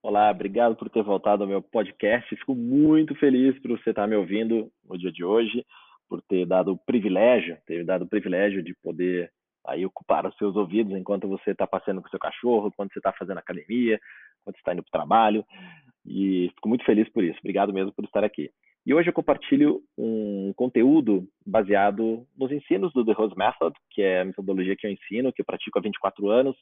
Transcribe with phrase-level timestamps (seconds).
[0.00, 2.36] Olá, obrigado por ter voltado ao meu podcast.
[2.36, 5.66] Fico muito feliz por você estar me ouvindo no dia de hoje,
[6.08, 9.32] por ter dado o privilégio, ter dado o privilégio de poder
[9.66, 13.00] aí ocupar os seus ouvidos enquanto você está passeando com o seu cachorro, quando você
[13.00, 13.98] está fazendo academia,
[14.44, 15.44] quando você está indo para o trabalho.
[16.06, 17.38] E fico muito feliz por isso.
[17.40, 18.48] Obrigado mesmo por estar aqui.
[18.88, 24.22] E hoje eu compartilho um conteúdo baseado nos ensinos do The Rose Method, que é
[24.22, 26.56] a metodologia que eu ensino, que eu pratico há 24 anos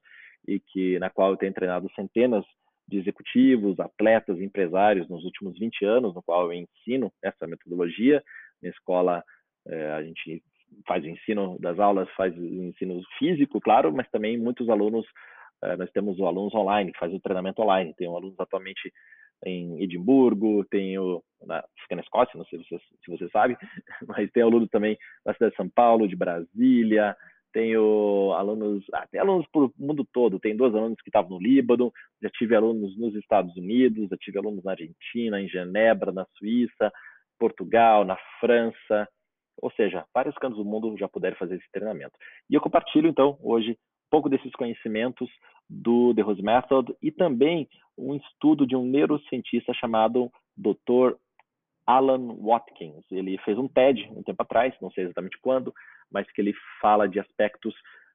[0.44, 2.44] e que na qual eu tenho treinado centenas
[2.88, 8.20] de executivos, atletas, empresários nos últimos 20 anos, no qual eu ensino essa metodologia.
[8.60, 9.22] Na escola,
[9.68, 10.42] eh, a gente
[10.84, 15.06] faz o ensino das aulas, faz o ensino físico, claro, mas também muitos alunos,
[15.62, 17.94] eh, nós temos alunos online, que faz o treinamento online.
[17.96, 18.92] Tenho alunos atualmente
[19.44, 23.56] em Edimburgo, tenho, na, fica na Escócia, não sei se você, se você sabe,
[24.08, 27.16] mas tem alunos também na cidade de São Paulo, de Brasília,
[27.52, 31.90] tenho alunos, ah, tem alunos por mundo todo, tem dois alunos que estavam no Líbano,
[32.22, 36.92] já tive alunos nos Estados Unidos, já tive alunos na Argentina, em Genebra, na Suíça,
[37.38, 39.08] Portugal, na França,
[39.60, 42.12] ou seja, vários cantos do mundo já puderam fazer esse treinamento.
[42.50, 45.30] E eu compartilho, então, hoje, um pouco desses conhecimentos
[45.68, 51.16] do The Rose Method e também um estudo de um neurocientista chamado Dr.
[51.86, 53.04] Alan Watkins.
[53.10, 55.72] Ele fez um TED um tempo atrás, não sei exatamente quando,
[56.10, 57.74] mas que ele fala de aspectos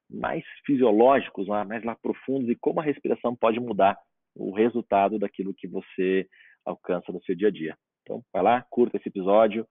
[0.09, 3.97] mais fisiológicos, mais lá profundos e como a respiração pode mudar
[4.35, 6.27] o resultado daquilo que você
[6.65, 7.77] alcança no seu dia a dia.
[8.01, 9.67] Então, vai lá, curta esse episódio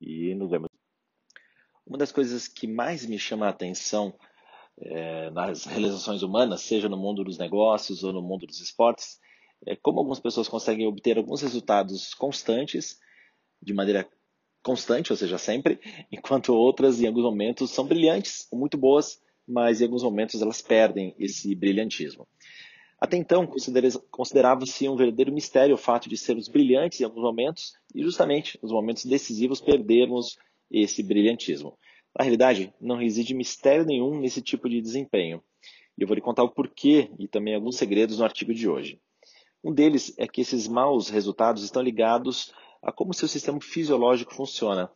[0.00, 0.68] e nos vemos.
[1.86, 4.12] Uma das coisas que mais me chama a atenção
[4.78, 9.18] é, nas realizações humanas, seja no mundo dos negócios ou no mundo dos esportes,
[9.66, 12.98] é como algumas pessoas conseguem obter alguns resultados constantes,
[13.62, 14.08] de maneira
[14.62, 15.80] constante, ou seja, sempre,
[16.12, 21.14] enquanto outras, em alguns momentos, são brilhantes, muito boas, mas em alguns momentos elas perdem
[21.18, 22.26] esse brilhantismo.
[23.00, 23.46] Até então,
[24.10, 28.72] considerava-se um verdadeiro mistério o fato de sermos brilhantes em alguns momentos e, justamente, nos
[28.72, 30.38] momentos decisivos, perdermos
[30.70, 31.78] esse brilhantismo.
[32.18, 35.42] Na realidade, não reside mistério nenhum nesse tipo de desempenho.
[35.98, 39.00] E eu vou lhe contar o porquê e também alguns segredos no artigo de hoje.
[39.62, 44.90] Um deles é que esses maus resultados estão ligados a como seu sistema fisiológico funciona.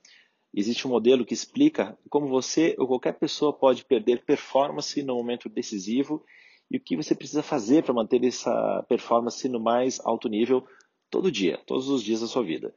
[0.55, 5.49] Existe um modelo que explica como você ou qualquer pessoa pode perder performance no momento
[5.49, 6.25] decisivo
[6.71, 10.65] e o que você precisa fazer para manter essa performance no mais alto nível
[11.11, 12.75] todo dia, todos os dias da sua vida.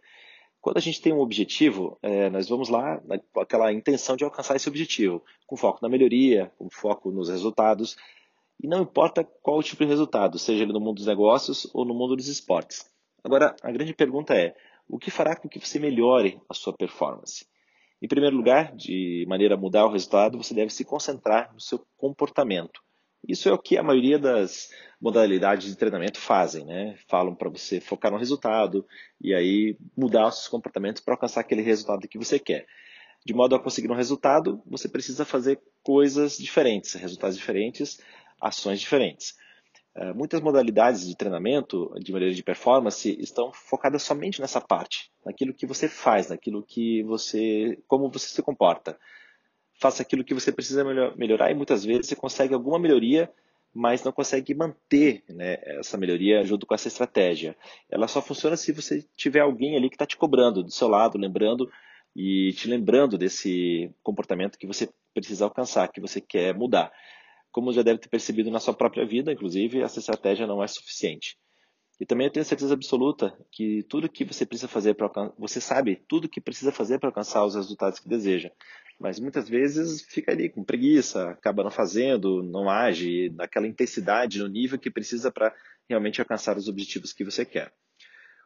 [0.64, 2.98] Quando a gente tem um objetivo, é, nós vamos lá
[3.34, 7.98] com aquela intenção de alcançar esse objetivo, com foco na melhoria, com foco nos resultados,
[8.64, 11.84] e não importa qual o tipo de resultado, seja ele no mundo dos negócios ou
[11.84, 12.90] no mundo dos esportes.
[13.22, 14.56] Agora, a grande pergunta é:
[14.88, 17.46] o que fará com que você melhore a sua performance?
[18.02, 21.86] Em primeiro lugar, de maneira a mudar o resultado, você deve se concentrar no seu
[21.98, 22.82] comportamento.
[23.28, 24.70] Isso é o que a maioria das
[25.04, 26.96] modalidades de treinamento fazem, né?
[27.10, 28.88] Falam para você focar no resultado
[29.20, 32.66] e aí mudar os seus comportamentos para alcançar aquele resultado que você quer.
[33.26, 38.00] De modo a conseguir um resultado, você precisa fazer coisas diferentes, resultados diferentes,
[38.40, 39.36] ações diferentes.
[39.94, 45.54] Uh, muitas modalidades de treinamento, de maneira de performance, estão focadas somente nessa parte, naquilo
[45.54, 48.98] que você faz, naquilo que você, como você se comporta
[49.76, 53.30] faça aquilo que você precisa melhorar e muitas vezes você consegue alguma melhoria,
[53.74, 57.58] mas não consegue manter né, essa melhoria junto com essa estratégia.
[57.90, 61.18] Ela só funciona se você tiver alguém ali que está te cobrando do seu lado,
[61.18, 61.70] lembrando
[62.16, 66.92] e te lembrando desse comportamento que você precisa alcançar, que você quer mudar.
[67.52, 71.38] Como já deve ter percebido na sua própria vida, inclusive, essa estratégia não é suficiente.
[72.00, 76.04] E também eu tenho certeza absoluta que tudo que você precisa fazer para você sabe
[76.08, 78.52] tudo que precisa fazer para alcançar os resultados que deseja
[79.04, 84.48] mas muitas vezes fica ali com preguiça, acaba não fazendo, não age naquela intensidade, no
[84.48, 85.54] nível que precisa para
[85.90, 87.74] realmente alcançar os objetivos que você quer.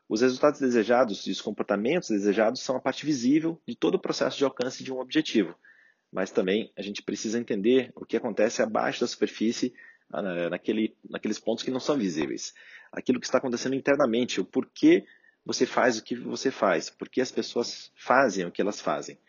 [0.09, 4.35] Os resultados desejados e os comportamentos desejados são a parte visível de todo o processo
[4.35, 5.53] de alcance de um objetivo,
[6.11, 9.76] mas também a gente precisa entender o que acontece abaixo da superfície,
[10.11, 12.55] ah, naquele, naqueles pontos que não são visíveis.
[12.91, 15.05] Aquilo que está acontecendo internamente, o porquê
[15.46, 19.20] você faz o que você faz, por que as pessoas fazem o que elas fazem.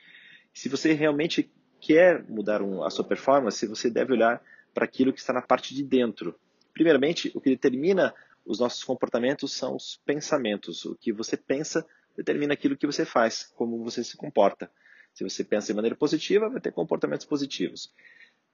[0.52, 1.50] Se você realmente
[1.80, 4.42] quer mudar um, a sua performance, você deve olhar
[4.74, 6.34] para aquilo que está na parte de dentro.
[6.72, 8.14] Primeiramente, o que determina
[8.44, 10.84] os nossos comportamentos são os pensamentos.
[10.84, 11.86] O que você pensa
[12.16, 14.70] determina aquilo que você faz, como você se comporta.
[15.14, 17.92] Se você pensa de maneira positiva, vai ter comportamentos positivos.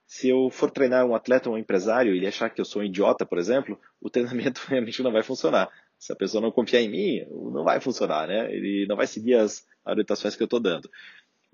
[0.07, 2.83] Se eu for treinar um atleta ou um empresário e ele achar que eu sou
[2.83, 5.71] um idiota, por exemplo, o treinamento realmente não vai funcionar.
[5.99, 8.53] Se a pessoa não confiar em mim, não vai funcionar, né?
[8.55, 10.91] Ele não vai seguir as orientações que eu estou dando.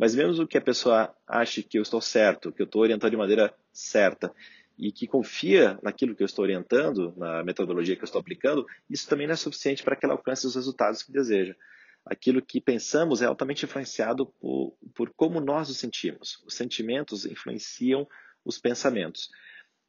[0.00, 3.19] Mas mesmo que a pessoa ache que eu estou certo, que eu estou orientando de
[3.19, 4.35] maneira certa,
[4.79, 9.06] e que confia naquilo que eu estou orientando, na metodologia que eu estou aplicando, isso
[9.06, 11.55] também não é suficiente para que ela alcance os resultados que deseja.
[12.02, 16.43] Aquilo que pensamos é altamente influenciado por, por como nós nos sentimos.
[16.47, 18.08] Os sentimentos influenciam
[18.43, 19.29] os pensamentos.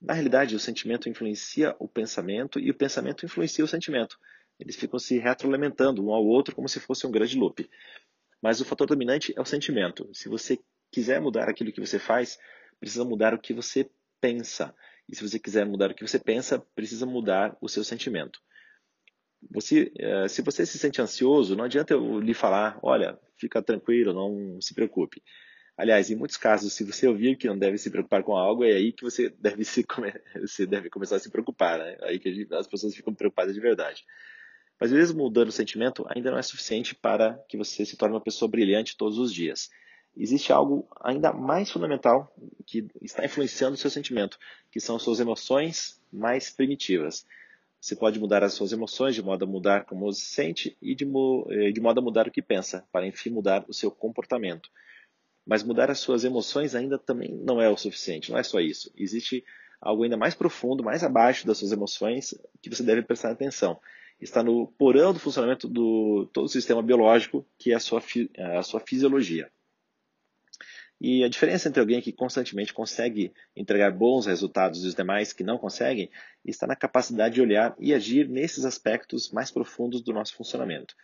[0.02, 4.20] Na realidade, o sentimento influencia o pensamento e o pensamento influencia o sentimento.
[4.62, 7.68] Eles ficam se retroalimentando um ao outro como se fosse um grande loop.
[8.42, 10.10] Mas o fator dominante é o sentimento.
[10.14, 10.58] Se você
[10.92, 12.38] quiser mudar aquilo que você faz,
[12.80, 13.90] precisa mudar o que você
[14.20, 14.74] pensa.
[15.08, 18.40] E se você quiser mudar o que você pensa, precisa mudar o seu sentimento.
[19.50, 24.14] Você, eh, se você se sente ansioso, não adianta eu lhe falar, olha, fica tranquilo,
[24.14, 25.22] não se preocupe.
[25.78, 28.74] Aliás, em muitos casos, se você ouvir que não deve se preocupar com algo, é
[28.74, 29.84] aí que você deve, se,
[30.40, 31.98] você deve começar a se preocupar, né?
[32.02, 34.04] Aí que as pessoas ficam preocupadas de verdade.
[34.82, 38.22] Mas mesmo mudando o sentimento, ainda não é suficiente para que você se torne uma
[38.22, 39.70] pessoa brilhante todos os dias
[40.16, 42.34] existe algo ainda mais fundamental
[42.66, 44.38] que está influenciando o seu sentimento,
[44.72, 47.26] que são suas emoções mais primitivas.
[47.80, 50.94] Você pode mudar as suas emoções de modo a mudar como você se sente e
[50.94, 51.06] de,
[51.50, 54.70] eh, de modo a mudar o que pensa, para enfim mudar o seu comportamento.
[55.46, 58.92] Mas mudar as suas emoções ainda também não é o suficiente, não é só isso.
[58.96, 59.44] Existe
[59.80, 63.80] algo ainda mais profundo, mais abaixo das suas emoções, que você deve prestar atenção.
[64.22, 68.02] Está no porão do funcionamento do todo o sistema biológico, que é a sua,
[68.56, 69.52] a sua fisiologia.
[71.04, 75.44] E a diferença entre alguém que constantemente consegue entregar bons resultados e os demais que
[75.44, 76.12] não conseguem
[76.46, 80.96] está na capacidade de olhar e agir nesses aspectos mais profundos do nosso funcionamento.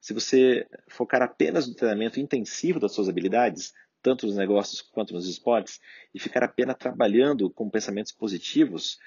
[0.00, 3.72] Se você focar apenas no treinamento intensivo das suas habilidades,
[4.02, 5.80] tanto nos negócios quanto nos esportes,
[6.12, 8.98] e ficar apenas trabalhando com pensamentos positivos,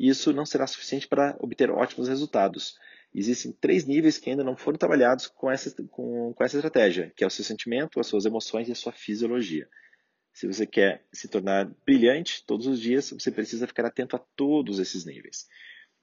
[0.00, 2.78] isso não será suficiente para obter ótimos resultados.
[3.14, 7.22] Existem três níveis que ainda não foram trabalhados com essa, com, com essa estratégia, que
[7.22, 9.68] é o seu sentimento, as suas emoções e a sua fisiologia.
[10.32, 14.78] Se você quer se tornar brilhante todos os dias, você precisa ficar atento a todos
[14.78, 15.46] esses níveis.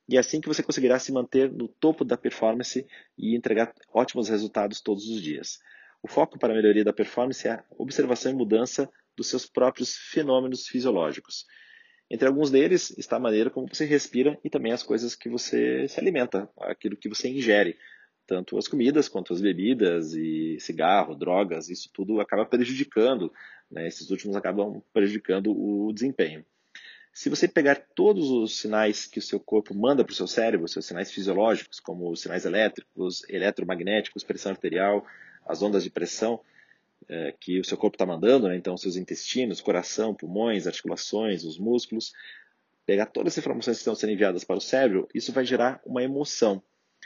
[0.08, 2.86] E é assim que você conseguirá se manter no topo da performance
[3.18, 5.60] e entregar ótimos resultados todos os dias.
[6.02, 9.96] O foco para a melhoria da performance é a observação e mudança dos seus próprios
[9.96, 11.46] fenômenos fisiológicos.
[12.10, 15.88] Entre alguns deles está a maneira como você respira e também as coisas que você
[15.88, 17.78] se alimenta, aquilo que você ingere.
[18.26, 23.32] Tanto as comidas quanto as bebidas e cigarro, drogas, isso tudo acaba prejudicando
[23.70, 23.88] né?
[23.88, 26.44] Esses últimos acabam prejudicando o desempenho.
[27.12, 30.68] Se você pegar todos os sinais que o seu corpo manda para o seu cérebro,
[30.68, 35.06] seus sinais fisiológicos, como os sinais elétricos, eletromagnéticos, pressão arterial,
[35.46, 36.40] as ondas de pressão
[37.08, 38.56] é, que o seu corpo está mandando, né?
[38.56, 42.14] então seus intestinos, coração, pulmões, articulações, os músculos,
[42.86, 46.04] pegar todas as informações que estão sendo enviadas para o cérebro, isso vai gerar uma
[46.04, 46.62] emoção.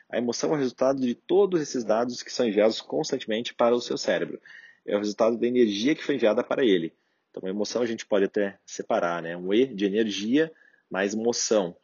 [0.10, 3.82] A emoção é o resultado de todos esses dados que são enviados constantemente para o
[3.82, 4.40] seu cérebro
[4.86, 6.94] é o resultado da energia que foi enviada para ele.
[7.30, 9.36] Então, a emoção a gente pode até separar, né?
[9.36, 10.52] Um E de energia
[10.90, 11.76] mais moção,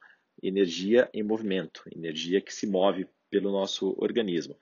[0.41, 4.55] energia em movimento, energia que se move pelo nosso organismo.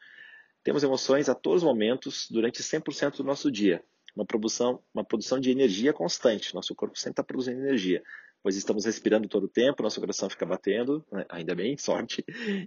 [0.63, 3.83] Temos emoções a todos os momentos durante 100% do nosso dia.
[4.15, 6.53] Uma produção, uma produção de energia constante.
[6.53, 8.03] Nosso corpo sempre está produzindo energia,
[8.41, 11.25] pois estamos respirando todo o tempo, nosso coração fica batendo, né?
[11.29, 12.23] ainda bem, sorte,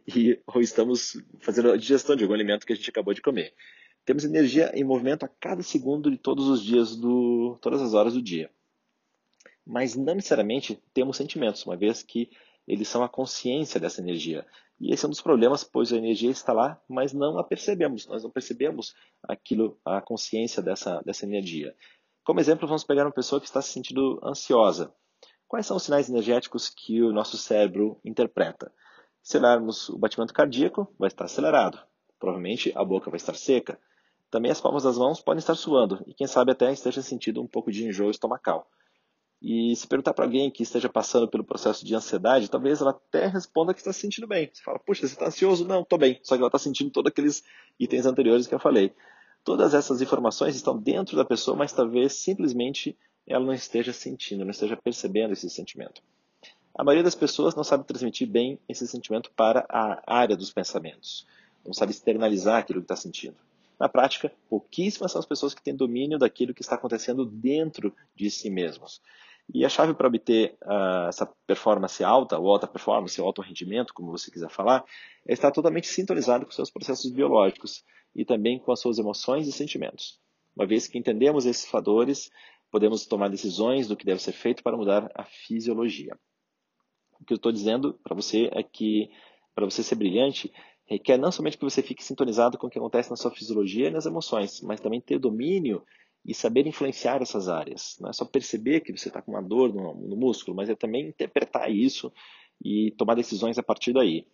[0.07, 3.55] e ou estamos fazendo a digestão de algum alimento que a gente acabou de comer.
[4.05, 8.15] Temos energia em movimento a cada segundo de todos os dias, do, todas as horas
[8.15, 8.51] do dia.
[9.67, 12.31] Mas não necessariamente temos sentimentos, uma vez que
[12.67, 14.47] eles são a consciência dessa energia.
[14.81, 18.07] E esse é um dos problemas, pois a energia está lá, mas não a percebemos.
[18.07, 21.75] Nós não percebemos aquilo, a consciência dessa, dessa energia.
[22.25, 24.95] Como exemplo, vamos pegar uma pessoa que está se sentindo ansiosa.
[25.47, 28.73] Quais são os sinais energéticos que o nosso cérebro interpreta?
[29.23, 31.79] Se olharmos o batimento cardíaco, vai estar acelerado.
[32.19, 33.79] Provavelmente a boca vai estar seca.
[34.31, 37.47] Também as palmas das mãos podem estar suando e quem sabe até esteja sentindo um
[37.47, 38.67] pouco de enjoo estomacal.
[39.43, 43.27] E se perguntar para alguém que esteja passando pelo processo de ansiedade, talvez ela até
[43.27, 44.51] responda que está se sentindo bem.
[44.53, 45.67] Você fala, puxa, você está ansioso?
[45.67, 46.21] Não, estou bem.
[46.23, 47.43] Só que ela está sentindo todos aqueles
[47.79, 48.93] itens anteriores que eu falei.
[49.43, 54.51] Todas essas informações estão dentro da pessoa, mas talvez simplesmente ela não esteja sentindo, não
[54.51, 56.03] esteja percebendo esse sentimento.
[56.75, 61.27] A maioria das pessoas não sabe transmitir bem esse sentimento para a área dos pensamentos.
[61.65, 63.37] Não sabe externalizar aquilo que está sentindo.
[63.79, 68.31] Na prática, pouquíssimas são as pessoas que têm domínio daquilo que está acontecendo dentro de
[68.31, 69.01] si mesmos.
[69.53, 73.93] E a chave para obter uh, essa performance alta, ou alta performance, ou alto rendimento,
[73.93, 74.85] como você quiser falar,
[75.27, 77.83] é estar totalmente sintonizado com seus processos biológicos
[78.15, 80.21] e também com as suas emoções e sentimentos.
[80.55, 82.31] Uma vez que entendemos esses fatores,
[82.71, 86.17] podemos tomar decisões do que deve ser feito para mudar a fisiologia.
[87.21, 89.11] O que eu estou dizendo para você é que,
[89.55, 90.53] para você ser brilhante,
[90.87, 93.91] requer não somente que você fique sintonizado com o que acontece na sua fisiologia e
[93.91, 95.85] nas emoções, mas também ter domínio
[96.25, 97.97] e saber influenciar essas áreas.
[98.01, 100.75] Não é só perceber que você está com uma dor no, no, músculo, mas é
[100.75, 102.13] também interpretar isso
[102.63, 104.27] e tomar decisões a partir daí.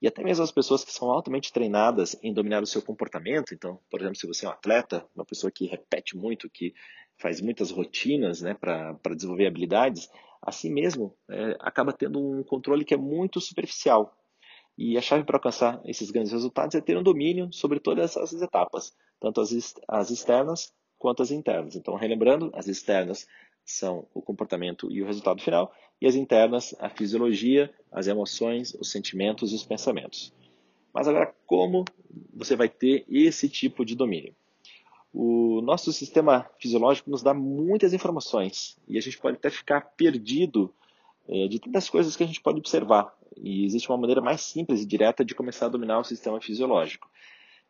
[0.00, 3.80] E até mesmo as pessoas que são altamente treinadas em dominar o seu comportamento, então,
[3.90, 6.72] por exemplo, se você é um atleta, uma pessoa que repete muito, que
[7.20, 10.08] faz muitas rotinas né, para desenvolver habilidades,
[10.40, 14.14] assim mesmo é, acaba tendo um controle que é muito superficial.
[14.78, 18.40] E a chave para alcançar esses grandes resultados é ter um domínio sobre todas essas
[18.40, 21.76] etapas, tanto as, as externas quanto as internas.
[21.76, 23.26] Então, relembrando, as externas
[23.64, 28.90] são o comportamento e o resultado final, e as internas, a fisiologia, as emoções, os
[28.90, 30.32] sentimentos e os pensamentos.
[30.92, 31.84] Mas agora, como
[32.32, 34.34] você vai ter esse tipo de domínio?
[35.12, 40.72] O nosso sistema fisiológico nos dá muitas informações e a gente pode até ficar perdido
[41.28, 43.14] é, de tantas coisas que a gente pode observar.
[43.36, 47.08] E existe uma maneira mais simples e direta de começar a dominar o sistema fisiológico.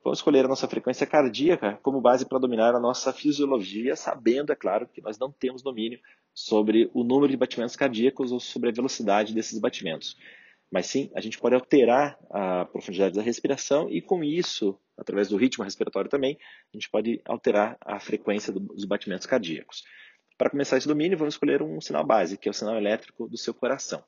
[0.03, 4.57] Vamos escolher a nossa frequência cardíaca como base para dominar a nossa fisiologia, sabendo, é
[4.57, 5.99] claro, que nós não temos domínio
[6.33, 10.17] sobre o número de batimentos cardíacos ou sobre a velocidade desses batimentos.
[10.71, 15.37] Mas sim, a gente pode alterar a profundidade da respiração e, com isso, através do
[15.37, 16.39] ritmo respiratório também,
[16.73, 19.83] a gente pode alterar a frequência dos batimentos cardíacos.
[20.37, 23.37] Para começar esse domínio, vamos escolher um sinal base, que é o sinal elétrico do
[23.37, 24.05] seu coração.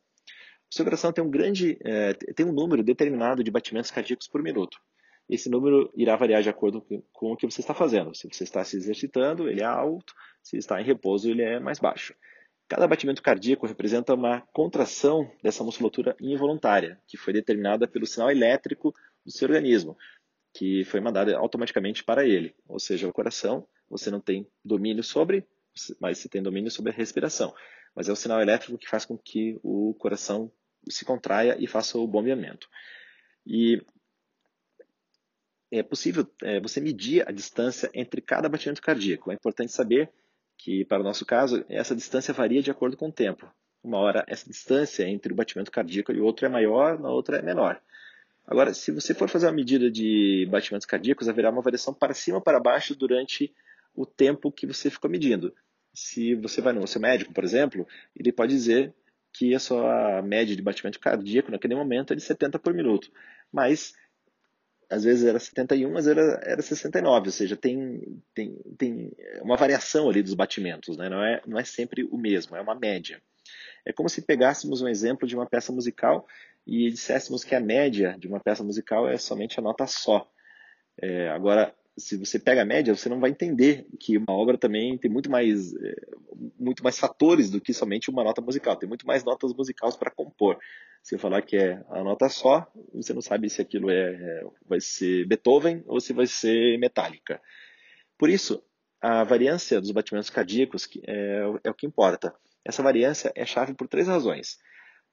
[0.70, 4.40] O seu coração tem um grande, é, tem um número determinado de batimentos cardíacos por
[4.40, 4.78] minuto
[5.34, 8.14] esse número irá variar de acordo com o que você está fazendo.
[8.14, 11.78] Se você está se exercitando, ele é alto, se está em repouso, ele é mais
[11.78, 12.14] baixo.
[12.68, 18.94] Cada batimento cardíaco representa uma contração dessa musculatura involuntária, que foi determinada pelo sinal elétrico
[19.24, 19.96] do seu organismo,
[20.52, 22.54] que foi mandado automaticamente para ele.
[22.68, 25.46] Ou seja, o coração, você não tem domínio sobre,
[26.00, 27.54] mas você tem domínio sobre a respiração.
[27.94, 30.50] Mas é o sinal elétrico que faz com que o coração
[30.88, 32.68] se contraia e faça o bombeamento.
[33.46, 33.80] E
[35.70, 39.30] é possível é, você medir a distância entre cada batimento cardíaco.
[39.30, 40.10] É importante saber
[40.58, 43.50] que, para o nosso caso, essa distância varia de acordo com o tempo.
[43.82, 47.38] Uma hora, essa distância entre o batimento cardíaco e o outro é maior, na outra
[47.38, 47.80] é menor.
[48.46, 52.38] Agora, se você for fazer uma medida de batimentos cardíacos, haverá uma variação para cima
[52.38, 53.54] ou para baixo durante
[53.94, 55.54] o tempo que você ficou medindo.
[55.94, 58.92] Se você vai no seu médico, por exemplo, ele pode dizer
[59.32, 63.10] que a sua média de batimento cardíaco naquele momento é de 70 por minuto.
[63.52, 63.94] Mas
[64.90, 70.10] às vezes era 71, mas era, era 69, ou seja, tem, tem, tem uma variação
[70.10, 71.08] ali dos batimentos, né?
[71.08, 73.22] não, é, não é sempre o mesmo, é uma média.
[73.86, 76.26] É como se pegássemos um exemplo de uma peça musical
[76.66, 80.28] e disséssemos que a média de uma peça musical é somente a nota só.
[81.00, 84.96] É, agora, se você pega a média, você não vai entender que uma obra também
[84.98, 85.94] tem muito mais, é,
[86.58, 88.76] muito mais fatores do que somente uma nota musical.
[88.76, 90.58] Tem muito mais notas musicais para compor.
[91.02, 94.44] Se eu falar que é a nota só, você não sabe se aquilo é, é,
[94.66, 97.40] vai ser Beethoven ou se vai ser Metallica.
[98.18, 98.62] Por isso,
[99.00, 102.34] a variância dos batimentos cardíacos é, é o que importa.
[102.64, 104.58] Essa variância é chave por três razões.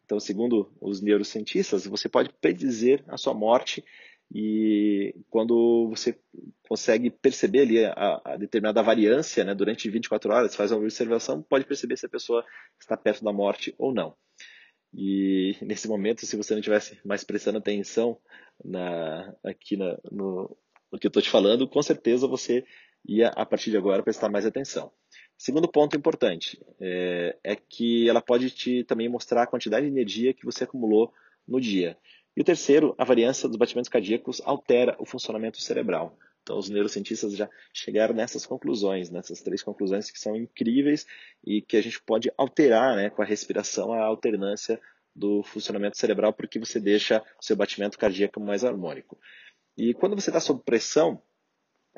[0.03, 3.83] Então, segundo os neurocientistas, você pode predizer a sua morte
[4.33, 6.19] e quando você
[6.67, 11.65] consegue perceber ali a, a, determinada variância né, durante 24 horas, faz uma observação, pode
[11.65, 12.43] perceber se a pessoa
[12.79, 14.15] está perto da morte ou não.
[14.93, 18.19] E nesse momento, se você não estivesse mais prestando atenção
[18.63, 20.57] na, aqui na, no,
[20.91, 22.65] no que eu estou te falando, com certeza você
[23.07, 24.91] ia, a partir de agora, prestar mais atenção.
[25.37, 30.33] Segundo ponto importante é, é que ela pode te também mostrar a quantidade de energia
[30.33, 31.13] que você acumulou
[31.47, 31.97] no dia.
[32.37, 36.15] E o terceiro, a variância dos batimentos cardíacos altera o funcionamento cerebral.
[36.43, 41.07] Então, os neurocientistas já chegaram nessas conclusões, nessas três conclusões que são incríveis
[41.43, 44.79] e que a gente pode alterar né, com a respiração a alternância
[45.15, 49.17] do funcionamento cerebral, porque você deixa o seu batimento cardíaco mais harmônico.
[49.75, 51.19] E quando você está sob pressão,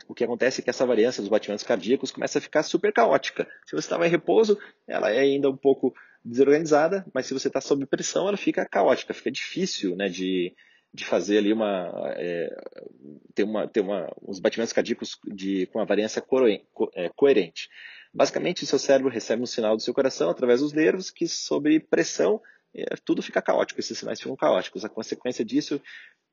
[0.07, 3.47] o que acontece é que essa variância dos batimentos cardíacos começa a ficar super caótica.
[3.65, 7.61] Se você estava em repouso, ela é ainda um pouco desorganizada, mas se você está
[7.61, 10.53] sob pressão, ela fica caótica, fica difícil né, de,
[10.93, 12.49] de fazer ali uma, é,
[13.33, 16.23] ter, uma, ter uma, uns batimentos cardíacos de, com uma variância
[16.93, 17.69] é, coerente.
[18.13, 21.79] Basicamente, o seu cérebro recebe um sinal do seu coração através dos nervos que, sob
[21.79, 22.41] pressão,
[22.73, 24.83] é, tudo fica caótico, esses sinais ficam caóticos.
[24.83, 25.81] A consequência disso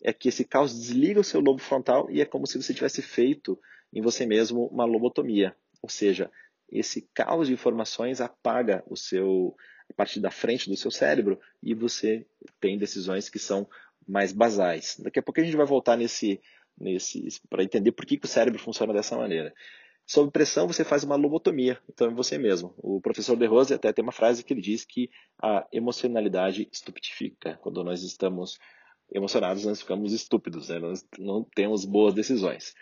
[0.03, 3.03] é que esse caos desliga o seu lobo frontal e é como se você tivesse
[3.03, 3.59] feito
[3.93, 5.57] em você mesmo uma lobotomia.
[5.83, 6.31] Ou seja,
[6.71, 9.57] esse caos de informações apaga o seu
[9.89, 12.27] a parte da frente do seu cérebro e você
[12.61, 13.69] tem decisões que são
[14.07, 14.97] mais basais.
[14.99, 16.41] Daqui a pouco a gente vai voltar nesse,
[16.77, 19.55] nesse para entender por que, que o cérebro funciona dessa maneira.
[20.05, 22.73] Sob pressão, você faz uma lobotomia, então é você mesmo.
[22.79, 25.11] O professor De Rose até tem uma frase que ele diz que
[25.43, 27.59] a emocionalidade estupetifica.
[27.61, 28.57] Quando nós estamos
[29.13, 30.79] emocionados, nós ficamos estúpidos, né?
[30.79, 32.75] nós não temos boas decisões.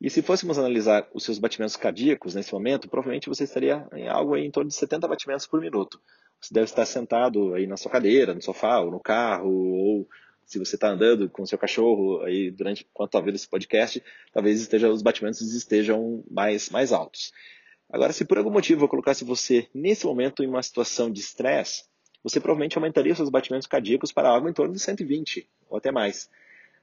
[0.00, 4.36] E se fôssemos analisar os seus batimentos cardíacos nesse momento, provavelmente você estaria em algo
[4.36, 6.00] em torno de 70 batimentos por minuto.
[6.40, 10.08] Você deve estar sentado aí na sua cadeira, no sofá, ou no carro, ou
[10.46, 14.60] se você está andando com seu cachorro aí durante enquanto está vendo esse podcast, talvez
[14.60, 17.32] esteja, os batimentos estejam mais, mais altos.
[17.90, 21.84] Agora, se por algum motivo eu colocasse você nesse momento em uma situação de estresse,
[22.28, 26.30] você provavelmente aumentaria seus batimentos cardíacos para algo em torno de 120 ou até mais.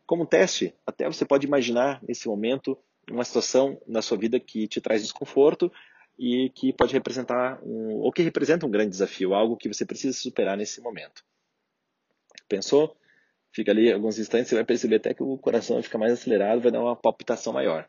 [0.05, 2.77] Como teste, até você pode imaginar nesse momento
[3.09, 5.71] uma situação na sua vida que te traz desconforto
[6.17, 10.17] e que pode representar um, ou que representa um grande desafio, algo que você precisa
[10.17, 11.23] superar nesse momento.
[12.47, 12.95] Pensou?
[13.51, 16.71] Fica ali alguns instantes, você vai perceber até que o coração fica mais acelerado, vai
[16.71, 17.87] dar uma palpitação maior.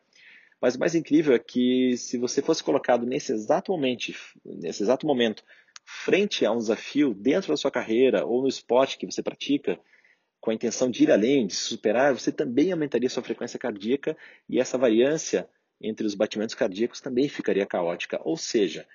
[0.60, 4.12] Mas o mais incrível é que se você fosse colocado nesse exato momento,
[4.44, 5.44] nesse exato momento,
[5.86, 9.78] frente a um desafio dentro da sua carreira ou no esporte que você pratica,
[10.40, 14.16] com a intenção de ir além, de se superar, você também aumentaria sua frequência cardíaca
[14.48, 15.48] e essa variância
[15.80, 18.20] entre os batimentos cardíacos também ficaria caótica.
[18.24, 18.86] Ou seja,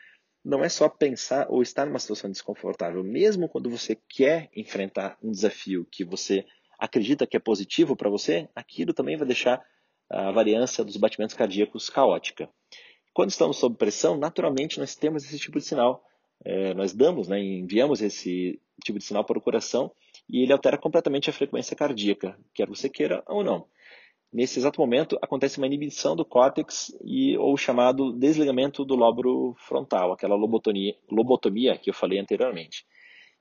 [0.43, 5.31] não é só pensar ou estar numa situação desconfortável, mesmo quando você quer enfrentar um
[5.31, 6.45] desafio que você
[6.77, 9.63] acredita que é positivo para você, aquilo também vai deixar
[10.09, 12.49] a variância dos batimentos cardíacos caótica.
[13.13, 16.03] Quando estamos sob pressão, naturalmente nós temos esse tipo de sinal.
[16.43, 19.91] É, nós damos, né, enviamos esse tipo de sinal para o coração
[20.29, 23.67] e ele altera completamente a frequência cardíaca, quer você queira ou não.
[24.33, 30.13] Nesse exato momento, acontece uma inibição do córtex e, ou chamado desligamento do lóbulo frontal,
[30.13, 32.85] aquela lobotomia, lobotomia que eu falei anteriormente.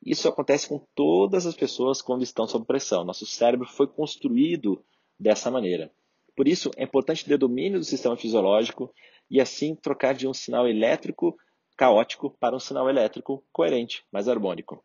[0.04, 3.04] Isso acontece com todas as pessoas quando estão sob pressão.
[3.04, 4.82] Nosso cérebro foi construído
[5.18, 5.92] dessa maneira.
[6.34, 8.92] Por isso, é importante ter domínio do sistema fisiológico
[9.30, 11.36] e, assim, trocar de um sinal elétrico
[11.80, 14.84] caótico para um sinal elétrico coerente, mais harmônico.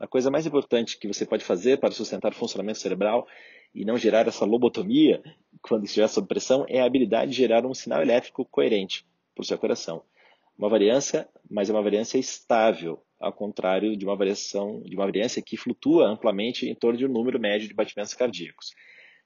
[0.00, 3.28] A coisa mais importante que você pode fazer para sustentar o funcionamento cerebral
[3.72, 5.22] e não gerar essa lobotomia
[5.62, 9.44] quando estiver sob pressão é a habilidade de gerar um sinal elétrico coerente para o
[9.44, 10.02] seu coração.
[10.58, 15.40] Uma variância, mas é uma variância estável, ao contrário de uma variação, de uma variância
[15.40, 18.74] que flutua amplamente em torno de um número médio de batimentos cardíacos.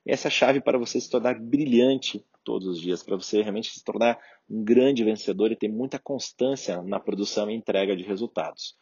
[0.06, 3.70] Essa é a chave para você se tornar brilhante todos os dias, para você realmente
[3.70, 8.74] se tornar um grande vencedor e ter muita constância na produção e entrega de resultados.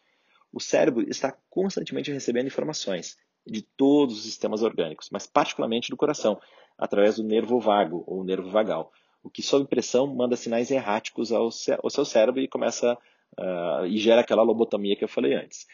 [0.53, 6.39] O cérebro está constantemente recebendo informações de todos os sistemas orgânicos, mas particularmente do coração,
[6.77, 8.89] através do nervo vago ou nervo vagal,
[9.21, 14.21] o que sob pressão manda sinais erráticos ao, seu cérebro e começa uh, e gera
[14.21, 15.67] aquela lobotomia que eu falei antes.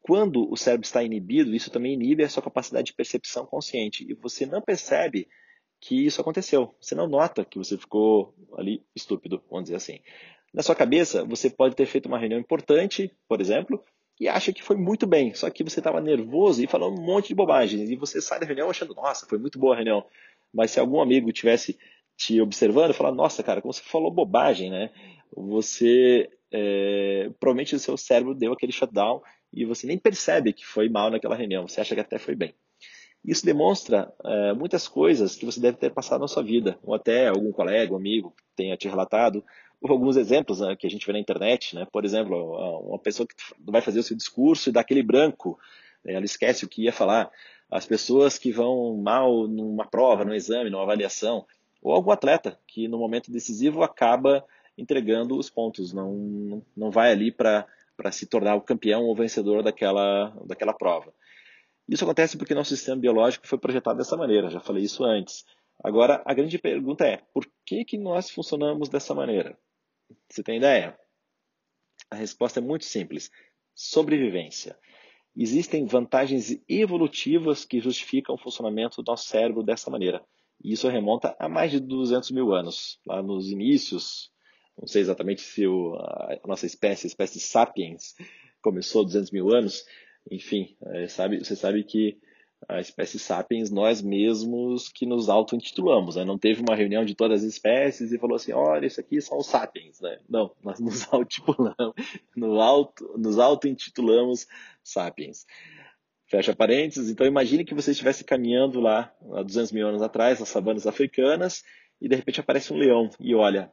[0.00, 4.14] Quando o cérebro está inibido, isso também inibe a sua capacidade de percepção consciente e
[4.14, 5.28] você não percebe
[5.80, 6.74] que isso aconteceu.
[6.80, 10.00] Você não nota que você ficou ali estúpido, vamos dizer assim.
[10.52, 13.82] Na sua cabeça, você pode ter feito uma reunião importante, por exemplo,
[14.20, 17.28] e acha que foi muito bem, só que você estava nervoso e falando um monte
[17.28, 20.04] de bobagens, e você sai da reunião achando, nossa, foi muito boa a reunião.
[20.52, 21.78] Mas se algum amigo tivesse
[22.16, 24.90] te observando, falar, nossa, cara, como você falou bobagem, né?
[25.36, 30.88] Você, é, provavelmente o seu cérebro deu aquele shutdown e você nem percebe que foi
[30.88, 32.54] mal naquela reunião, você acha que até foi bem.
[33.24, 37.28] Isso demonstra é, muitas coisas que você deve ter passado na sua vida, ou até
[37.28, 39.44] algum colega, amigo tenha te relatado,
[39.82, 41.86] alguns exemplos né, que a gente vê na internet, né?
[41.92, 42.36] por exemplo,
[42.88, 45.58] uma pessoa que vai fazer o seu discurso e dá aquele branco,
[46.04, 46.14] né?
[46.14, 47.30] ela esquece o que ia falar,
[47.70, 51.46] as pessoas que vão mal numa prova, num exame, numa avaliação,
[51.82, 54.44] ou algum atleta que no momento decisivo acaba
[54.76, 57.66] entregando os pontos, não, não vai ali para
[58.10, 61.12] se tornar o campeão ou vencedor daquela, daquela prova.
[61.88, 65.44] Isso acontece porque nosso sistema biológico foi projetado dessa maneira, já falei isso antes.
[65.82, 69.58] Agora, a grande pergunta é: por que, que nós funcionamos dessa maneira?
[70.28, 70.98] Você tem ideia?
[72.10, 73.30] A resposta é muito simples:
[73.74, 74.76] sobrevivência.
[75.36, 80.24] Existem vantagens evolutivas que justificam o funcionamento do nosso cérebro dessa maneira.
[80.62, 82.98] E isso remonta a mais de 200 mil anos.
[83.06, 84.32] Lá nos inícios,
[84.76, 88.14] não sei exatamente se o, a nossa espécie, a espécie sapiens,
[88.60, 89.84] começou há 200 mil anos.
[90.30, 92.18] Enfim, é, sabe, você sabe que
[92.66, 96.16] a espécie sapiens, nós mesmos que nos auto-intitulamos.
[96.16, 96.24] Né?
[96.24, 99.38] Não teve uma reunião de todas as espécies e falou assim: olha, isso aqui são
[99.38, 100.00] os sapiens.
[100.00, 100.18] Né?
[100.28, 101.94] Não, nós nos auto-intitulamos,
[103.16, 104.46] nos auto-intitulamos
[104.82, 105.46] sapiens.
[106.26, 107.10] Fecha parênteses.
[107.10, 111.64] Então, imagine que você estivesse caminhando lá há 200 mil anos atrás, nas savanas africanas,
[112.00, 113.70] e de repente aparece um leão e olha: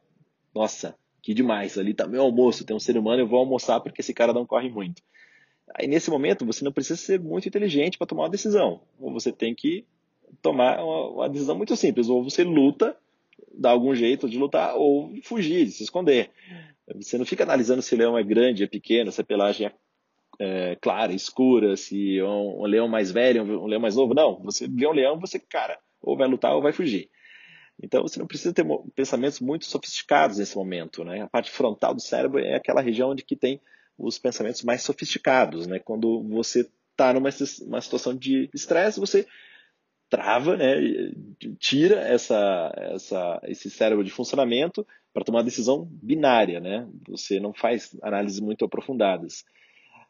[0.54, 4.00] nossa, que demais, ali está meu almoço, tem um ser humano, eu vou almoçar porque
[4.00, 5.02] esse cara não corre muito.
[5.74, 8.80] Aí nesse momento você não precisa ser muito inteligente para tomar uma decisão.
[8.98, 9.84] Ou você tem que
[10.40, 12.08] tomar uma, uma, decisão muito simples.
[12.08, 12.96] Ou você luta,
[13.52, 16.30] dá algum jeito de lutar, ou fugir, se esconder.
[16.94, 19.72] Você não fica analisando se o leão é grande, é pequeno, se a pelagem é,
[20.38, 24.14] é, clara, escura, se é um, um, leão mais velho, um leão mais novo.
[24.14, 27.10] Não, você vê um leão, você, cara, ou vai lutar ou vai fugir.
[27.82, 31.04] Então você não precisa ter pensamentos muito sofisticados nesse momento.
[31.04, 31.22] Né?
[31.22, 33.60] A parte frontal do cérebro é aquela região onde que tem
[33.98, 35.66] os pensamentos mais sofisticados.
[35.66, 35.78] Né?
[35.78, 37.30] Quando você está numa
[37.62, 39.26] uma situação de estresse, você
[40.08, 40.76] trava, né,
[41.58, 46.60] tira essa, essa, esse cérebro de funcionamento para tomar uma decisão binária.
[46.60, 46.88] Né?
[47.08, 49.44] Você não faz análises muito aprofundadas.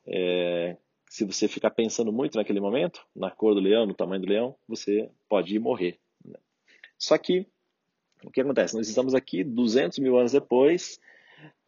[0.07, 0.77] É,
[1.09, 4.57] se você ficar pensando muito naquele momento, na cor do leão, no tamanho do leão,
[4.69, 5.99] você pode ir morrer.
[6.25, 6.39] Né?
[6.99, 7.47] Só que,
[8.25, 8.77] o que acontece?
[8.77, 11.01] Nós estamos aqui 200 mil anos depois,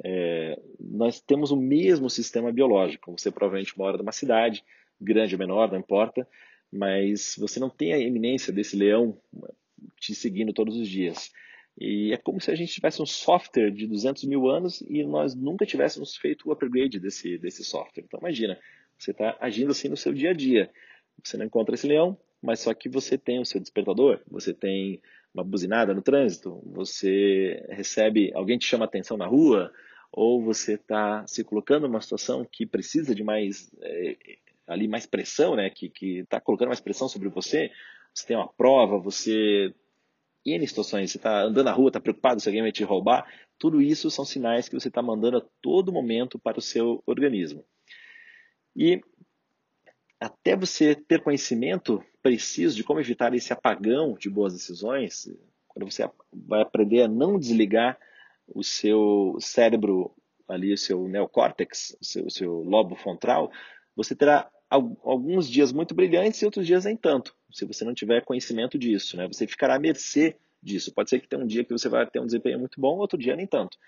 [0.04, 3.12] é, nós temos o mesmo sistema biológico.
[3.12, 4.64] Você provavelmente mora numa cidade,
[5.00, 6.26] grande ou menor, não importa,
[6.72, 9.18] mas você não tem a eminência desse leão
[10.00, 11.31] te seguindo todos os dias.
[11.81, 15.35] E é como se a gente tivesse um software de 200 mil anos e nós
[15.35, 18.02] nunca tivéssemos feito o upgrade desse, desse software.
[18.04, 18.59] Então imagina,
[18.98, 20.70] você está agindo assim no seu dia a dia.
[21.22, 25.00] Você não encontra esse leão, mas só que você tem o seu despertador, você tem
[25.38, 29.72] uma buzinada no trânsito, você recebe, alguém te chama atenção na rua,
[30.12, 34.16] ou você está se colocando numa situação que precisa de mais é,
[34.66, 35.70] ali mais pressão, né?
[35.70, 37.70] Que está colocando mais pressão sobre você.
[38.12, 39.74] Você tem uma prova, você
[40.44, 43.27] N situações, você está andando na rua, está preocupado se alguém vai te roubar,
[43.59, 47.64] tudo isso são sinais que você está mandando a todo momento para o seu organismo.
[48.74, 49.01] E
[50.20, 55.28] até você ter conhecimento preciso de como evitar esse apagão de boas decisões,
[55.66, 57.98] quando você vai aprender a não desligar
[58.46, 60.12] o seu cérebro
[60.48, 63.52] ali, o seu neocórtex, o seu, o seu lobo frontal,
[63.94, 68.24] você terá alguns dias muito brilhantes e outros dias nem tanto, se você não tiver
[68.24, 69.16] conhecimento disso.
[69.16, 69.26] Né?
[69.28, 70.92] Você ficará à mercê disso.
[70.92, 73.18] Pode ser que tenha um dia que você vai ter um desempenho muito bom, outro
[73.18, 73.78] dia nem tanto.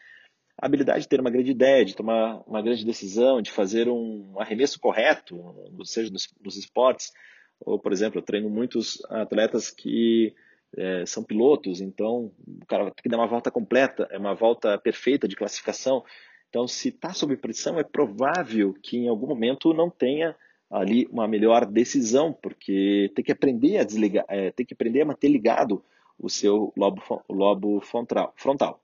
[0.60, 4.34] A habilidade de ter uma grande ideia, de tomar uma grande decisão, de fazer um
[4.38, 7.12] arremesso correto, seja nos, nos esportes,
[7.60, 10.34] ou, por exemplo, eu treino muitos atletas que
[10.76, 14.76] é, são pilotos, então o cara tem que dar uma volta completa, é uma volta
[14.78, 16.04] perfeita de classificação.
[16.48, 20.36] Então, se está sob pressão, é provável que em algum momento não tenha
[20.70, 25.06] ali uma melhor decisão, porque tem que aprender a desligar, é, tem que aprender a
[25.06, 25.82] manter ligado
[26.18, 28.32] o seu lobo, lobo frontal.
[28.36, 28.80] frontal.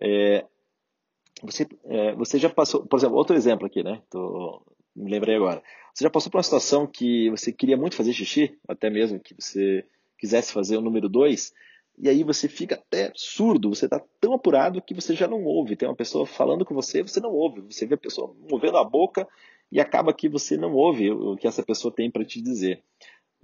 [0.00, 0.44] É,
[1.42, 4.02] você, é, você já passou, por exemplo, outro exemplo aqui, né?
[4.10, 4.62] Tô,
[4.94, 5.62] me lembrei agora.
[5.94, 9.34] Você já passou por uma situação que você queria muito fazer xixi, até mesmo que
[9.34, 9.84] você
[10.18, 11.52] quisesse fazer o número 2,
[12.00, 15.74] e aí você fica até surdo, você está tão apurado que você já não ouve.
[15.74, 17.60] Tem uma pessoa falando com você, você não ouve.
[17.62, 19.26] Você vê a pessoa movendo a boca
[19.70, 22.82] e acaba que você não ouve o que essa pessoa tem para te dizer.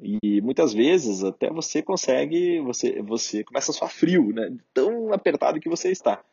[0.00, 4.57] E muitas vezes até você consegue, você, você começa a suar frio, né?
[4.72, 6.24] tão apertado que você está.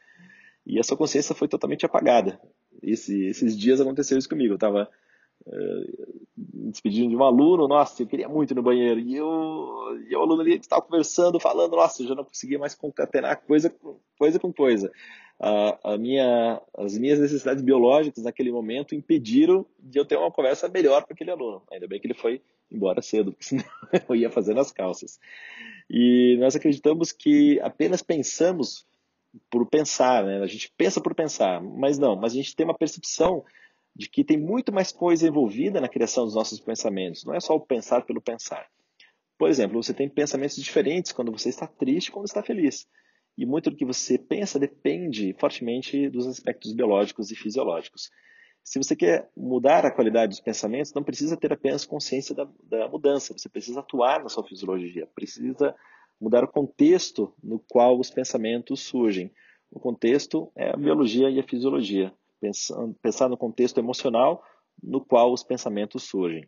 [0.66, 2.40] E a sua consciência foi totalmente apagada.
[2.82, 4.54] Esse, esses dias aconteceu isso comigo.
[4.54, 4.90] Eu estava
[5.46, 9.00] uh, me despedindo de um aluno, nossa, eu queria muito ir no banheiro.
[9.00, 12.76] E, eu, e o aluno ali estava conversando, falando, nossa, eu já não conseguia mais
[12.76, 13.74] concatenar coisa,
[14.18, 14.92] coisa com coisa
[15.84, 21.04] a, minha, as minhas necessidades biológicas naquele momento impediram de eu ter uma conversa melhor
[21.04, 21.64] com aquele aluno.
[21.72, 23.66] Ainda bem que ele foi embora cedo, porque senão
[24.08, 25.20] eu ia fazer nas calças.
[25.90, 28.86] E nós acreditamos que apenas pensamos
[29.50, 30.42] por pensar, né?
[30.42, 33.44] A gente pensa por pensar, mas não, mas a gente tem uma percepção
[33.96, 37.26] de que tem muito mais coisa envolvida na criação dos nossos pensamentos.
[37.26, 38.68] Não é só o pensar pelo pensar.
[39.38, 42.88] Por exemplo, você tem pensamentos diferentes quando você está triste e quando está feliz.
[43.38, 48.12] E muito do que você pensa depende fortemente dos aspectos biológicos e fisiológicos.
[48.64, 52.88] Se você quer mudar a qualidade dos pensamentos, não precisa ter apenas consciência da, da
[52.88, 55.76] mudança, você precisa atuar na sua fisiologia, precisa
[56.22, 59.32] mudar o contexto no qual os pensamentos surgem.
[59.72, 62.14] O contexto é a biologia e a fisiologia.
[63.02, 64.44] Pensar, no contexto emocional
[64.82, 66.48] no qual os pensamentos surgem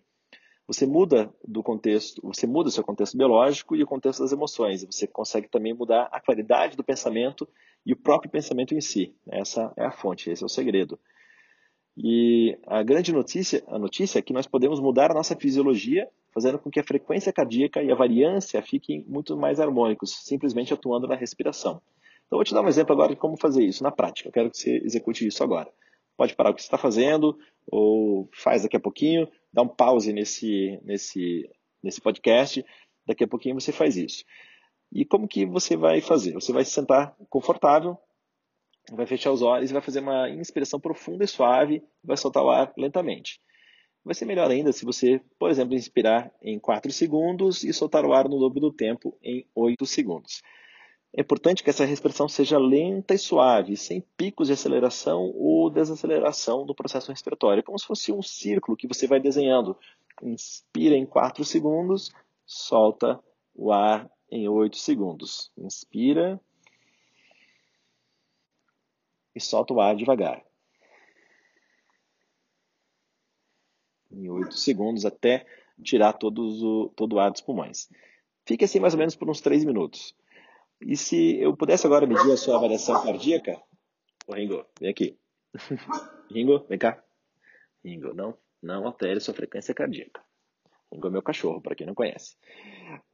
[0.68, 4.84] você muda do contexto, você muda seu contexto biológico e o contexto das emoções.
[4.84, 7.48] Você consegue também mudar a qualidade do pensamento
[7.86, 9.14] e o próprio pensamento em si.
[9.28, 10.98] Essa é a fonte, esse é o segredo.
[11.98, 16.58] E a grande notícia, a notícia é que nós podemos mudar a nossa fisiologia, fazendo
[16.60, 21.16] com que a frequência cardíaca e a variância fiquem muito mais harmônicos, simplesmente atuando na
[21.16, 21.82] respiração.
[22.26, 24.30] Então, vou te dar um exemplo agora de como fazer isso na prática.
[24.30, 25.72] Eu quero que você execute isso agora.
[26.18, 30.12] Pode parar o que você está fazendo, ou faz daqui a pouquinho, dá um pause
[30.12, 31.50] nesse, nesse,
[31.82, 32.66] nesse podcast,
[33.06, 34.24] daqui a pouquinho você faz isso.
[34.92, 36.34] E como que você vai fazer?
[36.34, 37.98] Você vai se sentar confortável,
[38.92, 42.74] vai fechar os olhos vai fazer uma inspiração profunda e suave, vai soltar o ar
[42.78, 43.40] lentamente.
[44.06, 48.12] Vai ser melhor ainda se você, por exemplo, inspirar em 4 segundos e soltar o
[48.14, 50.42] ar no dobro do tempo em 8 segundos.
[51.16, 56.66] é importante que essa respiração seja lenta e suave, sem picos de aceleração ou desaceleração
[56.66, 59.78] do processo respiratório, como se fosse um círculo que você vai desenhando.
[60.22, 62.12] Inspira em 4 segundos,
[62.46, 63.20] solta
[63.56, 65.52] o ar em 8 segundos.
[65.58, 66.42] Inspira
[69.36, 70.44] e solta o ar devagar.
[74.14, 75.46] Em 8 segundos até
[75.84, 77.90] tirar todos o, todo o ar dos pulmões.
[78.46, 80.16] Fique assim mais ou menos por uns 3 minutos.
[80.82, 83.62] E se eu pudesse agora medir a sua avaliação cardíaca.
[84.28, 85.18] Ô Ringo, vem aqui.
[86.30, 87.02] Ringo, vem cá.
[87.84, 90.22] Ringo, não, não altere sua frequência cardíaca.
[90.92, 92.36] Ringo é meu cachorro, para quem não conhece.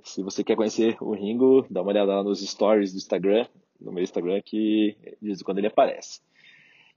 [0.03, 3.47] Se você quer conhecer o Ringo, dá uma olhada lá nos stories do Instagram,
[3.79, 6.21] no meu Instagram, que diz quando ele aparece.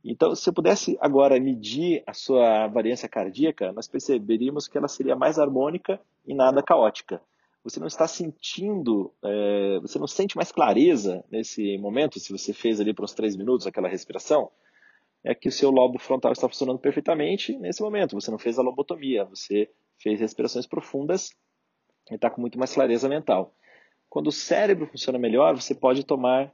[0.04, 5.14] Então, se eu pudesse agora medir a sua variância cardíaca, nós perceberíamos que ela seria
[5.14, 7.20] mais harmônica e nada caótica
[7.64, 12.80] você não está sentindo, é, você não sente mais clareza nesse momento, se você fez
[12.80, 14.50] ali por uns três minutos aquela respiração,
[15.24, 18.20] é que o seu lobo frontal está funcionando perfeitamente nesse momento.
[18.20, 21.30] Você não fez a lobotomia, você fez respirações profundas
[22.10, 23.54] e está com muito mais clareza mental.
[24.10, 26.52] Quando o cérebro funciona melhor, você pode tomar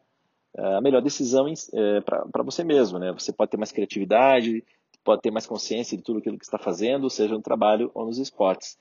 [0.57, 2.99] a melhor decisão é, para você mesmo.
[2.99, 3.13] Né?
[3.13, 4.65] Você pode ter mais criatividade,
[5.05, 8.19] pode ter mais consciência de tudo aquilo que está fazendo, seja no trabalho ou nos
[8.19, 8.77] esportes.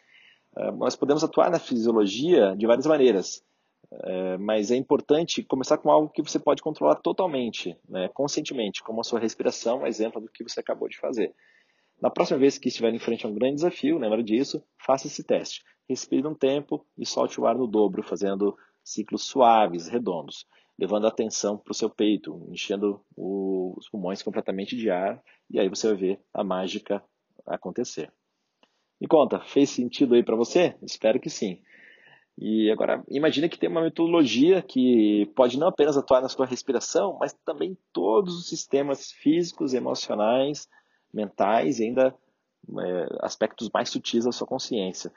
[0.58, 3.44] É, nós podemos atuar na fisiologia de várias maneiras,
[3.92, 9.00] é, mas é importante começar com algo que você pode controlar totalmente, né, conscientemente, como
[9.00, 11.34] a sua respiração, exemplo do que você acabou de fazer.
[12.02, 15.24] Na próxima vez que estiver em frente a um grande desafio, lembra disso, faça esse
[15.24, 15.64] teste.
[15.90, 20.46] Respire um tempo e solte o ar no dobro, fazendo ciclos suaves, redondos,
[20.78, 25.68] levando a atenção para o seu peito, enchendo os pulmões completamente de ar, e aí
[25.68, 27.04] você vai ver a mágica
[27.46, 28.12] acontecer.
[29.00, 30.76] Me conta, fez sentido aí para você?
[30.82, 31.62] Espero que sim.
[32.38, 37.18] E agora, imagine que tem uma metodologia que pode não apenas atuar na sua respiração,
[37.20, 40.68] mas também todos os sistemas físicos, emocionais,
[41.12, 42.14] mentais e ainda
[42.80, 45.12] é, aspectos mais sutis da sua consciência.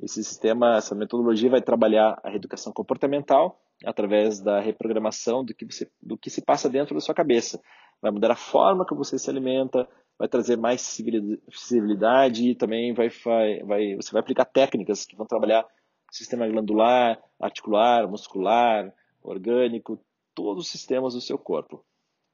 [0.00, 5.90] Esse sistema, essa metodologia vai trabalhar a reeducação comportamental através da reprogramação do que, você,
[6.02, 7.60] do que se passa dentro da sua cabeça.
[8.02, 13.08] Vai mudar a forma que você se alimenta, vai trazer mais sensibilidade e também vai,
[13.08, 15.66] vai, vai, você vai aplicar técnicas que vão trabalhar
[16.10, 19.98] sistema glandular, articular, muscular, orgânico,
[20.34, 21.84] todos os sistemas do seu corpo.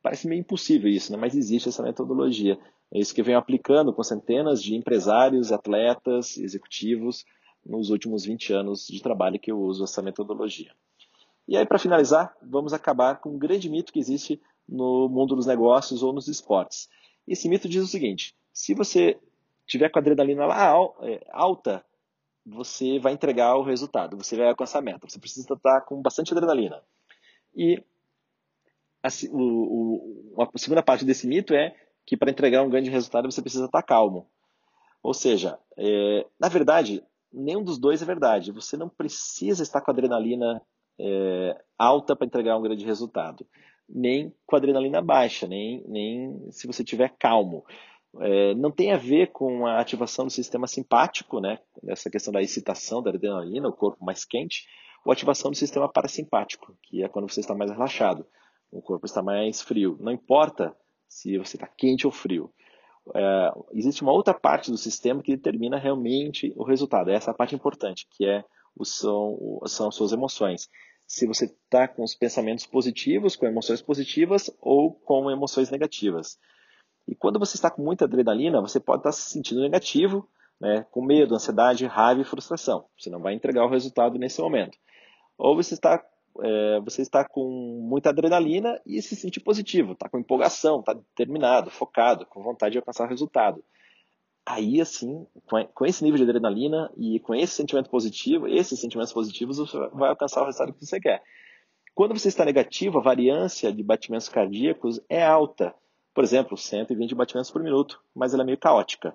[0.03, 1.19] Parece meio impossível isso, né?
[1.19, 2.59] mas existe essa metodologia.
[2.93, 7.25] É isso que eu venho aplicando com centenas de empresários, atletas, executivos
[7.65, 10.73] nos últimos 20 anos de trabalho que eu uso essa metodologia.
[11.47, 15.47] E aí, para finalizar, vamos acabar com um grande mito que existe no mundo dos
[15.47, 16.89] negócios ou nos esportes.
[17.27, 19.19] Esse mito diz o seguinte: se você
[19.67, 21.85] tiver com a adrenalina lá é, alta,
[22.45, 25.09] você vai entregar o resultado, você vai alcançar a meta.
[25.09, 26.83] Você precisa estar com bastante adrenalina.
[27.55, 27.83] E
[29.03, 33.31] a, o, o, a segunda parte desse mito é que para entregar um grande resultado
[33.31, 34.27] você precisa estar calmo.
[35.03, 38.53] Ou seja, é, na verdade, nenhum dos dois é verdade.
[38.53, 40.61] Você não precisa estar com adrenalina
[40.99, 43.47] é, alta para entregar um grande resultado
[43.93, 47.65] nem com adrenalina baixa, nem, nem se você estiver calmo.
[48.21, 51.59] É, não tem a ver com a ativação do sistema simpático, né?
[51.87, 54.67] Essa questão da excitação da adrenalina, o corpo mais quente,
[55.05, 58.27] ou ativação do sistema parasimpático, que é quando você está mais relaxado,
[58.71, 59.97] o corpo está mais frio.
[60.01, 60.77] Não importa
[61.09, 62.53] se você está quente ou frio.
[63.15, 67.11] É, existe uma outra parte do sistema que determina realmente o resultado.
[67.11, 68.45] Essa é a parte importante, que é
[68.77, 70.69] o, são, são as suas emoções
[71.11, 76.39] se você está com os pensamentos positivos, com emoções positivas ou com emoções negativas.
[77.09, 80.29] E quando você está com muita adrenalina, você pode estar se sentindo negativo,
[80.61, 82.87] né, com medo, ansiedade, raiva e frustração.
[82.97, 84.79] Você não vai entregar o resultado nesse momento.
[85.37, 86.01] Ou você está,
[86.39, 87.49] é, você está com
[87.83, 92.79] muita adrenalina e se sente positivo, está com empolgação, está determinado, focado, com vontade de
[92.79, 93.63] alcançar resultado
[94.51, 95.27] aí assim,
[95.75, 100.11] com esse nível de adrenalina e com esse sentimento positivo, esses sentimentos positivos, você vai
[100.11, 101.23] alcançar o resultado que você quer.
[101.95, 105.75] Quando você está negativo, a variância de batimentos cardíacos é alta.
[106.15, 109.15] Por exemplo, 120 batimentos por minuto, mas ela é meio caótica.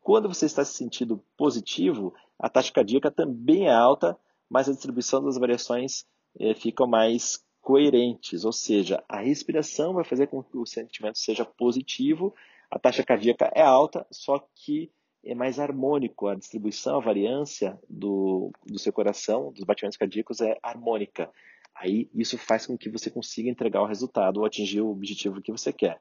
[0.00, 4.16] Quando você está se sentindo positivo, a taxa cardíaca também é alta,
[4.48, 6.04] mas a distribuição das variações
[6.38, 11.44] eh, fica mais coerentes, ou seja, a respiração vai fazer com que o sentimento seja
[11.44, 12.34] positivo
[12.72, 14.90] a taxa cardíaca é alta, só que
[15.22, 16.26] é mais harmônico.
[16.26, 21.30] A distribuição, a variância do, do seu coração, dos batimentos cardíacos é harmônica.
[21.74, 25.52] Aí isso faz com que você consiga entregar o resultado ou atingir o objetivo que
[25.52, 26.00] você quer.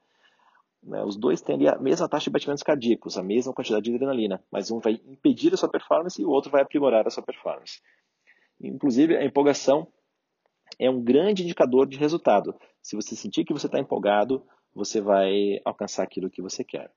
[0.82, 4.42] Né, os dois têm a mesma taxa de batimentos cardíacos, a mesma quantidade de adrenalina,
[4.50, 7.82] mas um vai impedir a sua performance e o outro vai aprimorar a sua performance.
[8.62, 9.92] Inclusive, a empolgação
[10.82, 12.56] é um grande indicador de resultado.
[12.82, 16.92] Se você sentir que você está empolgado, você vai alcançar aquilo que você quer.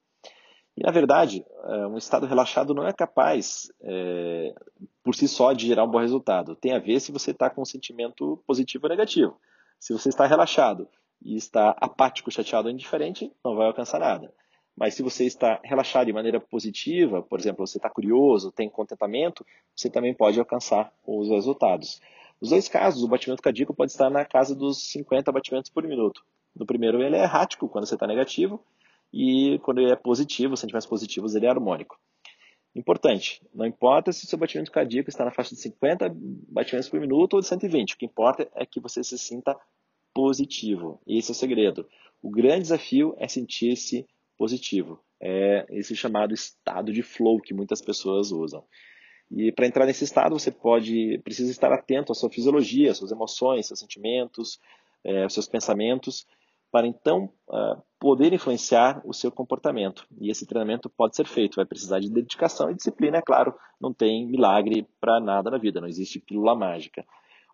[0.75, 4.55] E, na verdade, é, um estado relaxado não é capaz, é,
[5.03, 6.57] por si só, de gerar um bom resultado.
[6.57, 9.39] Tem a ver se você está com um sentimento positivo ou negativo.
[9.79, 10.89] Se você está relaxado
[11.23, 14.33] e está apático, chateado ou indiferente, não vai alcançar nada.
[14.75, 19.45] Mas se você está relaxado de maneira positiva, por exemplo, você está curioso, tem contentamento,
[19.77, 22.01] você também pode alcançar os resultados.
[22.45, 26.23] Nos dois casos, o batimento cardíaco pode estar na casa dos 50 batimentos por minuto.
[26.55, 28.63] No primeiro, ele é errático, quando você está negativo,
[29.11, 31.99] e quando ele é positivo, sentimentos positivos, ele é harmônico.
[32.77, 36.15] Importante, não importa se o seu batimento cardíaco está na faixa de 50
[36.51, 39.57] batimentos por minuto ou de 120, o que importa é que você se sinta
[40.13, 41.01] positivo.
[41.07, 41.89] Esse é o segredo.
[42.23, 45.03] O grande desafio é sentir-se positivo.
[45.19, 48.63] É esse chamado estado de flow que muitas pessoas usam.
[49.31, 53.11] E para entrar nesse estado, você pode precisa estar atento à sua fisiologia, às suas
[53.11, 54.61] emoções, seus sentimentos,
[55.03, 56.27] é, aos seus pensamentos,
[56.71, 60.05] para então uh, poder influenciar o seu comportamento.
[60.21, 63.55] E esse treinamento pode ser feito, vai precisar de dedicação e disciplina, é claro.
[63.81, 67.05] Não tem milagre para nada na vida, não existe pílula mágica.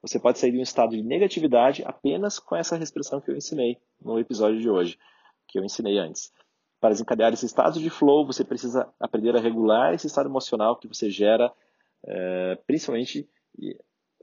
[0.01, 3.77] Você pode sair de um estado de negatividade apenas com essa expressão que eu ensinei
[4.01, 4.99] no episódio de hoje,
[5.47, 6.33] que eu ensinei antes.
[6.81, 10.89] Para desencadear esse estado de flow, você precisa aprender a regular esse estado emocional que
[10.89, 11.53] você gera,
[12.05, 13.29] é, principalmente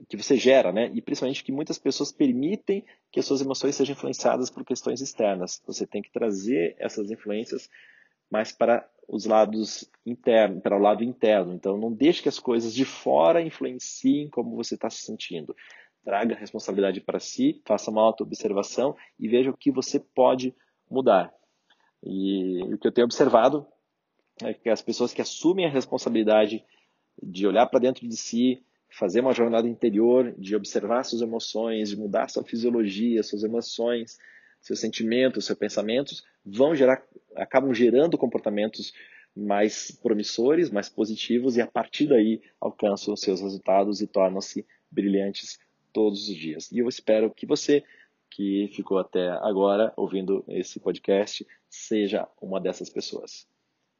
[0.08, 0.92] que você gera, né?
[0.94, 5.62] E principalmente que muitas pessoas permitem que as suas emoções sejam influenciadas por questões externas.
[5.66, 7.70] Você tem que trazer essas influências
[8.30, 11.54] mais para os lados internos, para o lado interno.
[11.54, 15.56] Então, não deixe que as coisas de fora influenciem como você está se sentindo.
[16.04, 20.54] Traga a responsabilidade para si, faça uma auto-observação e veja o que você pode
[20.90, 21.34] mudar.
[22.04, 23.66] E, o que eu tenho observado
[24.42, 26.64] é que as pessoas que assumem a responsabilidade
[27.22, 31.98] de olhar para dentro de si, fazer uma jornada interior, de observar suas emoções, de
[31.98, 34.18] mudar sua fisiologia, suas emoções,
[34.62, 37.04] seus sentimentos, seus pensamentos, vão gerar,
[37.36, 38.94] acabam gerando comportamentos
[39.36, 45.60] mais promissores, mais positivos e a partir daí alcançam os seus resultados e tornam-se brilhantes
[45.94, 46.72] todos os dias.
[46.72, 47.84] E eu espero que você
[48.32, 53.48] que ficou até agora ouvindo esse podcast seja uma dessas pessoas.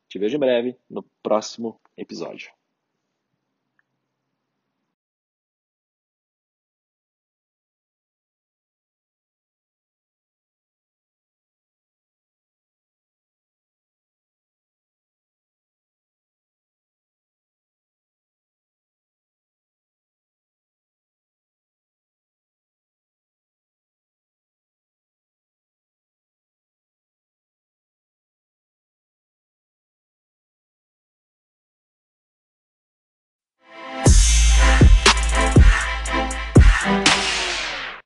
[0.10, 2.57] Te vejo em breve no próximo episódio.